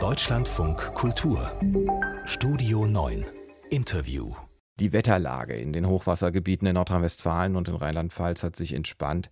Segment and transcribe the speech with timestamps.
[0.00, 1.52] Deutschlandfunk Kultur.
[2.24, 3.26] Studio 9
[3.70, 4.34] Interview.
[4.80, 9.30] Die Wetterlage in den Hochwassergebieten in Nordrhein-Westfalen und in Rheinland-Pfalz hat sich entspannt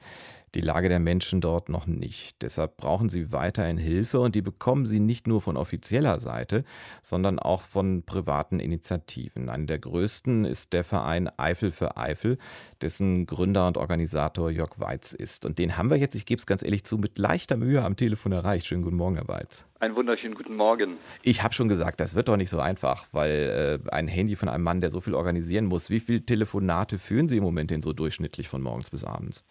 [0.55, 2.43] die Lage der Menschen dort noch nicht.
[2.43, 6.65] Deshalb brauchen sie weiterhin Hilfe und die bekommen sie nicht nur von offizieller Seite,
[7.03, 9.49] sondern auch von privaten Initiativen.
[9.49, 12.39] Eine der größten ist der Verein Eifel für Eifel,
[12.83, 15.47] dessen Gründer und Organisator Jörg Weiz ist.
[15.47, 17.97] Und den haben wir jetzt, ich gebe es ganz ehrlich zu, mit leichter Mühe am
[17.97, 18.67] Telefon erreicht.
[18.67, 19.65] Schönen guten Morgen, Herr Weiz.
[19.81, 20.97] Einen wunderschönen guten Morgen.
[21.23, 24.49] Ich habe schon gesagt, das wird doch nicht so einfach, weil äh, ein Handy von
[24.49, 25.91] einem Mann, der so viel organisieren muss.
[25.91, 29.45] Wie viele Telefonate führen Sie im Moment denn so durchschnittlich von morgens bis abends?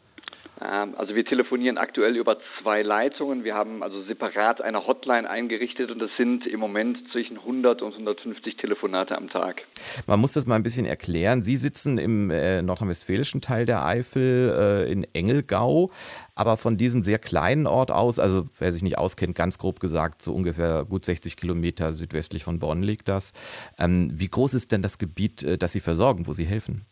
[0.61, 3.43] Ähm, also wir telefonieren aktuell über zwei Leitungen.
[3.43, 7.93] Wir haben also separat eine Hotline eingerichtet und es sind im Moment zwischen 100 und
[7.93, 9.63] 150 Telefonate am Tag.
[10.07, 11.43] Man muss das mal ein bisschen erklären.
[11.43, 15.89] Sie sitzen im äh, nordrhein-westfälischen Teil der Eifel äh, in Engelgau,
[16.35, 20.21] aber von diesem sehr kleinen Ort aus, also wer sich nicht auskennt, ganz grob gesagt,
[20.21, 23.33] so ungefähr gut 60 Kilometer südwestlich von Bonn liegt das.
[23.79, 26.85] Ähm, wie groß ist denn das Gebiet, äh, das Sie versorgen, wo Sie helfen?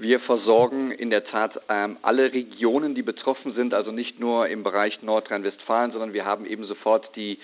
[0.00, 4.62] Wir versorgen in der Tat ähm, alle Regionen, die betroffen sind, also nicht nur im
[4.62, 7.38] Bereich Nordrhein-Westfalen, sondern wir haben eben sofort die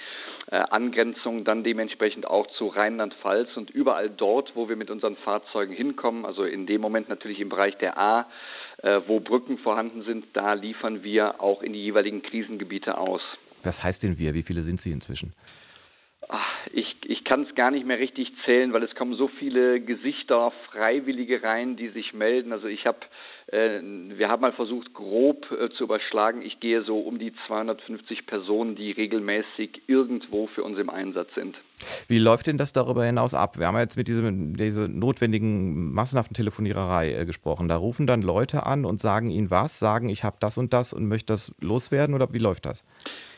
[0.50, 5.74] äh, Angrenzung dann dementsprechend auch zu Rheinland-Pfalz und überall dort, wo wir mit unseren Fahrzeugen
[5.74, 8.26] hinkommen, also in dem Moment natürlich im Bereich der A,
[8.78, 13.20] äh, wo Brücken vorhanden sind, da liefern wir auch in die jeweiligen Krisengebiete aus.
[13.64, 14.32] Was heißt denn wir?
[14.32, 15.34] Wie viele sind Sie inzwischen?
[16.28, 19.80] Ach, ich, ich kann es gar nicht mehr richtig zählen, weil es kommen so viele
[19.80, 22.52] Gesichter, Freiwillige rein, die sich melden.
[22.52, 22.98] Also ich habe,
[23.46, 26.42] äh, wir haben mal versucht, grob äh, zu überschlagen.
[26.42, 31.56] Ich gehe so um die 250 Personen, die regelmäßig irgendwo für uns im Einsatz sind.
[32.08, 33.58] Wie läuft denn das darüber hinaus ab?
[33.58, 37.68] Wir haben jetzt mit diesem, dieser notwendigen massenhaften Telefoniererei äh, gesprochen.
[37.68, 40.92] Da rufen dann Leute an und sagen ihnen was, sagen, ich habe das und das
[40.92, 42.84] und möchte das loswerden oder wie läuft das?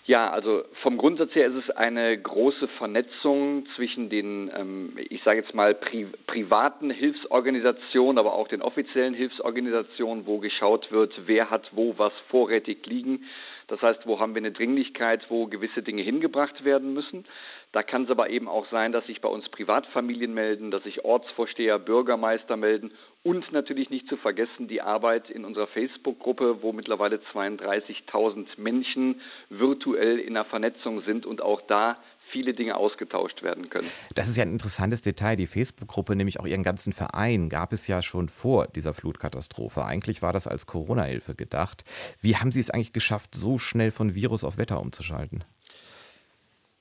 [0.08, 5.40] Ja, also vom Grundsatz her ist es eine große Vernetzung zwischen den, ähm, ich sage
[5.40, 11.68] jetzt mal, pri privaten Hilfsorganisationen, aber auch den offiziellen Hilfsorganisationen, wo geschaut wird, wer hat
[11.72, 13.26] wo was vorrätig liegen.
[13.68, 17.26] Das heißt, wo haben wir eine Dringlichkeit, wo gewisse Dinge hingebracht werden müssen.
[17.72, 21.04] Da kann es aber eben auch sein, dass sich bei uns Privatfamilien melden, dass sich
[21.04, 22.92] Ortsvorsteher, Bürgermeister melden
[23.22, 29.20] und natürlich nicht zu vergessen die Arbeit in unserer Facebook-Gruppe, wo mittlerweile 32.000 Menschen
[29.50, 31.98] virtuell in der Vernetzung sind und auch da
[32.30, 33.88] viele Dinge ausgetauscht werden können.
[34.14, 35.36] Das ist ja ein interessantes Detail.
[35.36, 39.84] Die Facebook-Gruppe, nämlich auch ihren ganzen Verein, gab es ja schon vor dieser Flutkatastrophe.
[39.84, 41.84] Eigentlich war das als Corona-Hilfe gedacht.
[42.20, 45.44] Wie haben Sie es eigentlich geschafft, so schnell von Virus auf Wetter umzuschalten?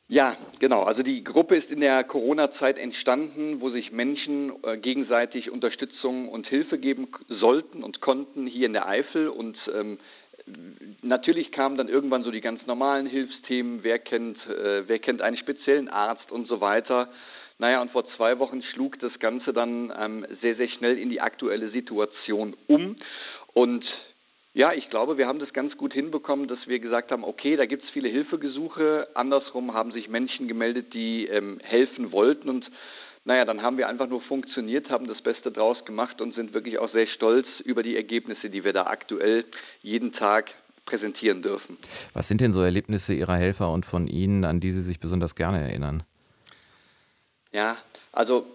[0.09, 0.83] Ja, genau.
[0.83, 6.47] Also die Gruppe ist in der Corona-Zeit entstanden, wo sich Menschen äh, gegenseitig Unterstützung und
[6.47, 9.27] Hilfe geben sollten und konnten hier in der Eifel.
[9.27, 9.99] Und ähm,
[11.01, 13.83] natürlich kamen dann irgendwann so die ganz normalen Hilfsthemen.
[13.83, 17.09] Wer kennt, äh, wer kennt einen speziellen Arzt und so weiter.
[17.59, 21.21] Naja, und vor zwei Wochen schlug das Ganze dann ähm, sehr, sehr schnell in die
[21.21, 22.97] aktuelle Situation um.
[23.53, 23.83] Und
[24.53, 27.65] ja, ich glaube, wir haben das ganz gut hinbekommen, dass wir gesagt haben, okay, da
[27.65, 29.07] gibt es viele Hilfegesuche.
[29.13, 32.49] Andersrum haben sich Menschen gemeldet, die ähm, helfen wollten.
[32.49, 32.65] Und
[33.27, 36.79] naja, dann haben wir einfach nur funktioniert, haben das Beste draus gemacht und sind wirklich
[36.79, 39.43] auch sehr stolz über die Ergebnisse, die wir da aktuell
[39.81, 40.49] jeden Tag
[40.85, 41.77] präsentieren dürfen.
[42.13, 45.35] Was sind denn so Erlebnisse Ihrer Helfer und von Ihnen, an die Sie sich besonders
[45.35, 46.03] gerne erinnern?
[47.51, 47.75] Ja,
[48.13, 48.45] also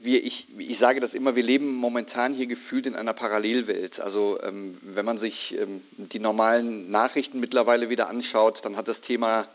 [0.00, 4.00] wir, ich, ich sage das immer, wir leben momentan hier gefühlt in einer Parallelwelt.
[4.00, 9.00] Also ähm, wenn man sich ähm, die normalen Nachrichten mittlerweile wieder anschaut, dann hat das
[9.02, 9.46] Thema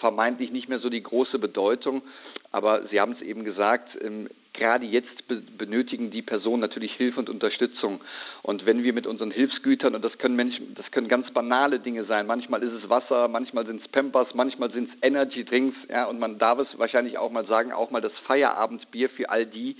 [0.00, 2.02] vermeintlich nicht mehr so die große Bedeutung.
[2.50, 7.20] Aber Sie haben es eben gesagt, ähm, gerade jetzt be benötigen die Personen natürlich Hilfe
[7.20, 8.00] und Unterstützung.
[8.42, 12.04] Und wenn wir mit unseren Hilfsgütern, und das können Menschen, das können ganz banale Dinge
[12.04, 16.06] sein, manchmal ist es Wasser, manchmal sind es Pampers, manchmal sind es Energy Drinks, ja,
[16.06, 19.76] und man darf es wahrscheinlich auch mal sagen, auch mal das Feierabendbier für all die,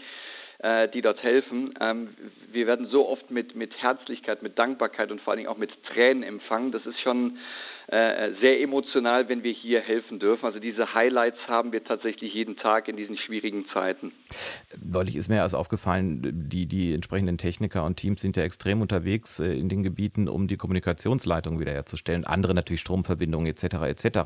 [0.59, 1.75] äh, die dort helfen.
[1.81, 2.11] Ähm,
[2.53, 5.73] wir werden so oft mit, mit Herzlichkeit, mit Dankbarkeit und vor allen Dingen auch mit
[5.85, 6.71] Tränen empfangen.
[6.71, 7.39] Das ist schon
[7.91, 10.47] äh, sehr emotional, wenn wir hier helfen dürfen.
[10.47, 14.13] Also diese Highlights haben wir tatsächlich jeden Tag in diesen schwierigen Zeiten.
[14.81, 19.41] Neulich ist mir also aufgefallen, die, die entsprechenden Techniker und Teams sind ja extrem unterwegs
[19.41, 22.25] äh, in den Gebieten, um die Kommunikationsleitung wiederherzustellen.
[22.25, 23.65] Andere natürlich Stromverbindungen etc.
[23.89, 24.19] etc.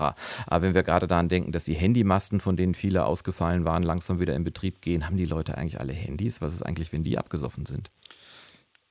[0.46, 4.20] Aber wenn wir gerade daran denken, dass die Handymasten, von denen viele ausgefallen waren, langsam
[4.20, 6.42] wieder in Betrieb gehen, haben die Leute eigentlich alle Handys?
[6.42, 7.90] Was ist eigentlich, wenn die abgesoffen sind?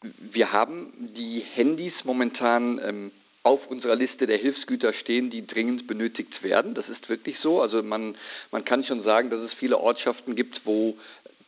[0.01, 3.11] Wir haben die Handys momentan ähm,
[3.43, 6.73] auf unserer Liste der Hilfsgüter stehen, die dringend benötigt werden.
[6.73, 7.61] Das ist wirklich so.
[7.61, 8.15] Also man,
[8.51, 10.97] man kann schon sagen, dass es viele Ortschaften gibt, wo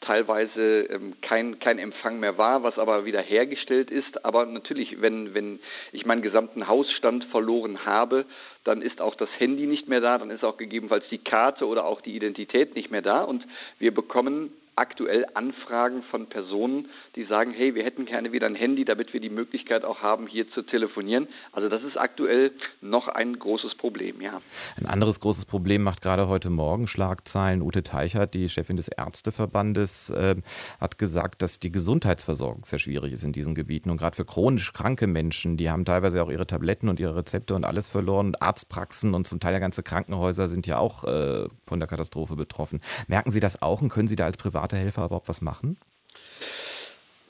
[0.01, 4.25] teilweise ähm, kein, kein Empfang mehr war, was aber wieder hergestellt ist.
[4.25, 5.59] Aber natürlich, wenn, wenn
[5.93, 8.25] ich meinen gesamten Hausstand verloren habe,
[8.65, 11.85] dann ist auch das Handy nicht mehr da, dann ist auch gegebenenfalls die Karte oder
[11.85, 13.45] auch die Identität nicht mehr da und
[13.79, 18.83] wir bekommen aktuell Anfragen von Personen, die sagen, hey, wir hätten gerne wieder ein Handy,
[18.83, 21.27] damit wir die Möglichkeit auch haben, hier zu telefonieren.
[21.53, 22.51] Also das ist aktuell
[22.81, 24.31] noch ein großes Problem, ja.
[24.77, 27.61] Ein anderes großes Problem macht gerade heute Morgen Schlagzeilen.
[27.61, 30.35] Ute Teichert, die Chefin des Ärzteverbandes, äh,
[30.79, 33.89] hat gesagt, dass die Gesundheitsversorgung sehr schwierig ist in diesen Gebieten.
[33.89, 37.55] Und gerade für chronisch kranke Menschen, die haben teilweise auch ihre Tabletten und ihre Rezepte
[37.55, 38.27] und alles verloren.
[38.27, 42.35] Und Arztpraxen und zum Teil ja ganze Krankenhäuser sind ja auch äh, von der Katastrophe
[42.35, 42.81] betroffen.
[43.07, 45.77] Merken Sie das auch und können Sie da als Privat private Helfer überhaupt was machen?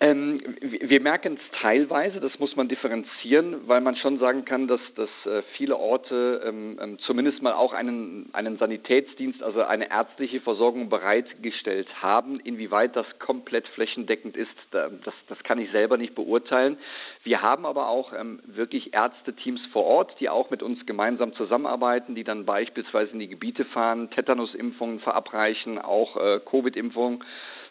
[0.01, 4.81] Ähm, wir merken es teilweise, das muss man differenzieren, weil man schon sagen kann, dass,
[4.95, 10.41] dass äh, viele Orte ähm, ähm, zumindest mal auch einen, einen Sanitätsdienst, also eine ärztliche
[10.41, 12.41] Versorgung bereitgestellt haben.
[12.41, 16.77] Inwieweit das komplett flächendeckend ist, das, das kann ich selber nicht beurteilen.
[17.23, 22.15] Wir haben aber auch ähm, wirklich Ärzteteams vor Ort, die auch mit uns gemeinsam zusammenarbeiten,
[22.15, 27.23] die dann beispielsweise in die Gebiete fahren, Tetanusimpfungen verabreichen, auch äh, Covid-Impfungen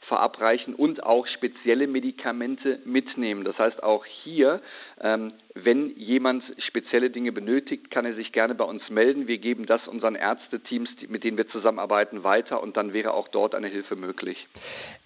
[0.09, 3.45] verabreichen und auch spezielle Medikamente mitnehmen.
[3.45, 4.61] Das heißt, auch hier,
[5.01, 9.29] ähm, wenn jemand spezielle Dinge benötigt, kann er sich gerne bei uns melden.
[9.29, 13.55] Wir geben das unseren Ärzteteams, mit denen wir zusammenarbeiten, weiter und dann wäre auch dort
[13.55, 14.37] eine Hilfe möglich.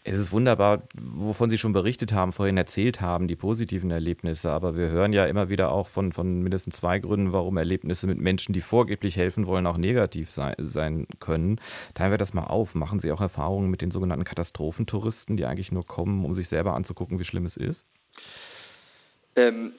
[0.05, 4.50] Es ist wunderbar, wovon Sie schon berichtet haben, vorhin erzählt haben, die positiven Erlebnisse.
[4.50, 8.19] Aber wir hören ja immer wieder auch von, von mindestens zwei Gründen, warum Erlebnisse mit
[8.19, 11.61] Menschen, die vorgeblich helfen wollen, auch negativ sein, sein können.
[11.95, 12.75] Teilen wir das mal auf.
[12.75, 14.25] Machen Sie auch Erfahrungen mit den sogenannten
[14.88, 17.87] Katastrophentouristen, die eigentlich nur kommen, um sich selber anzugucken, wie schlimm es ist?
[19.37, 19.75] Ähm,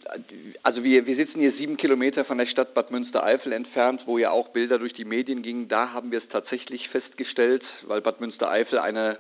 [0.64, 4.32] also wir, wir sitzen hier sieben Kilometer von der Stadt Bad Münstereifel entfernt, wo ja
[4.32, 5.68] auch Bilder durch die Medien gingen.
[5.68, 9.18] Da haben wir es tatsächlich festgestellt, weil Bad Münstereifel eine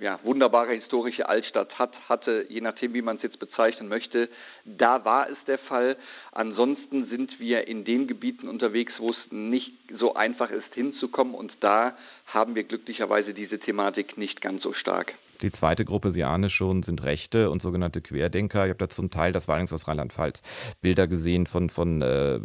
[0.00, 4.28] ja, wunderbare historische Altstadt hat, hatte, je nachdem, wie man es jetzt bezeichnen möchte.
[4.64, 5.96] Da war es der Fall.
[6.32, 11.34] Ansonsten sind wir in den Gebieten unterwegs, wo es nicht so einfach ist, hinzukommen.
[11.34, 11.96] Und da
[12.26, 15.14] haben wir glücklicherweise diese Thematik nicht ganz so stark.
[15.42, 18.64] Die zweite Gruppe, Sie ahnen schon, sind Rechte und sogenannte Querdenker.
[18.64, 20.42] Ich habe da zum Teil, das war allerdings aus Rheinland-Pfalz,
[20.80, 22.40] Bilder gesehen von, von äh,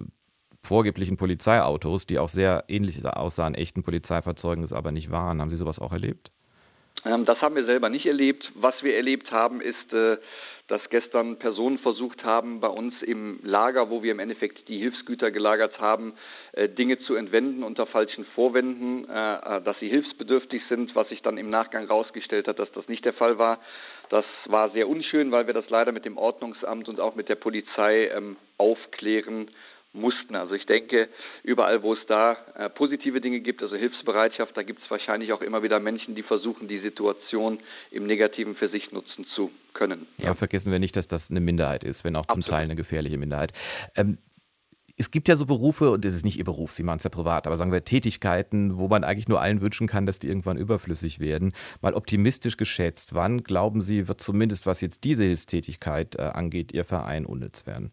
[0.63, 5.42] vorgeblichen Polizeiautos, die auch sehr ähnlich aussahen, echten Polizeifahrzeugen, es aber nicht waren.
[5.42, 6.31] Haben Sie sowas auch erlebt?
[7.06, 8.50] Ähm, das haben wir selber nicht erlebt.
[8.56, 10.18] Was wir erlebt haben, ist, äh,
[10.68, 15.30] dass gestern Personen versucht haben, bei uns im Lager, wo wir im Endeffekt die Hilfsgüter
[15.30, 16.13] gelagert haben,
[16.53, 21.38] äh, Dinge zu entwenden unter falschen Vorwänden, äh, dass sie hilfsbedürftig sind, was sich dann
[21.38, 23.59] im Nachgang herausgestellt hat, dass das nicht der Fall war.
[24.09, 27.36] Das war sehr unschön, weil wir das leider mit dem Ordnungsamt und auch mit der
[27.36, 29.50] Polizei ähm, aufklären
[29.93, 30.35] mussten.
[30.35, 31.09] Also ich denke,
[31.43, 35.41] überall, wo es da äh, positive Dinge gibt, also Hilfsbereitschaft, da gibt es wahrscheinlich auch
[35.41, 37.59] immer wieder Menschen, die versuchen, die Situation
[37.91, 40.07] im Negativen für sich nutzen zu können.
[40.17, 42.47] Ja, vergessen wir nicht, dass das eine Minderheit ist, wenn auch Absolut.
[42.47, 43.51] zum Teil eine gefährliche Minderheit.
[43.95, 44.17] Ähm,
[44.97, 47.09] es gibt ja so Berufe, und das ist nicht Ihr Beruf, Sie machen es ja
[47.09, 50.57] privat, aber sagen wir Tätigkeiten, wo man eigentlich nur allen wünschen kann, dass die irgendwann
[50.57, 51.53] überflüssig werden.
[51.81, 56.85] Mal optimistisch geschätzt, wann glauben Sie, wird zumindest was jetzt diese Hilfstätigkeit äh, angeht, Ihr
[56.85, 57.91] Verein unnütz werden?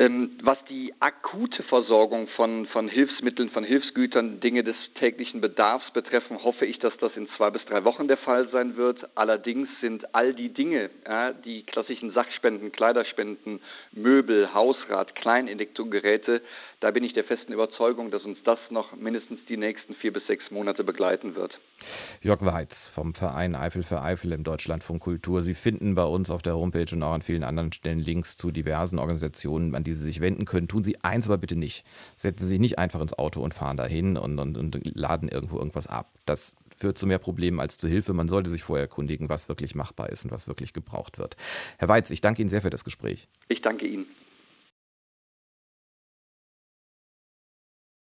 [0.00, 6.44] Ähm, was die akute Versorgung von, von Hilfsmitteln, von Hilfsgütern, Dinge des täglichen Bedarfs betreffen,
[6.44, 9.08] hoffe ich, dass das in zwei bis drei Wochen der Fall sein wird.
[9.16, 13.60] Allerdings sind all die Dinge, ja, die klassischen Sachspenden, Kleiderspenden,
[13.90, 16.42] Möbel, Hausrat, Kleinelektrogeräte,
[16.80, 20.24] da bin ich der festen Überzeugung, dass uns das noch mindestens die nächsten vier bis
[20.28, 21.58] sechs Monate begleiten wird.
[22.22, 25.40] Jörg Weiz vom Verein Eifel für Eifel im Deutschlandfunk Kultur.
[25.40, 28.52] Sie finden bei uns auf der Homepage und auch an vielen anderen Stellen Links zu
[28.52, 30.68] diversen Organisationen, an die Sie sich wenden können.
[30.68, 31.84] Tun Sie eins aber bitte nicht.
[32.16, 35.58] Setzen Sie sich nicht einfach ins Auto und fahren dahin und, und, und laden irgendwo
[35.58, 36.12] irgendwas ab.
[36.26, 38.12] Das führt zu mehr Problemen als zu Hilfe.
[38.12, 41.36] Man sollte sich vorher erkundigen, was wirklich machbar ist und was wirklich gebraucht wird.
[41.78, 43.28] Herr Weiz, ich danke Ihnen sehr für das Gespräch.
[43.48, 44.06] Ich danke Ihnen.